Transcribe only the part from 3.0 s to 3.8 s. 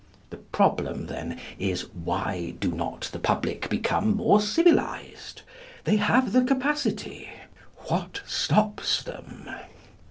the public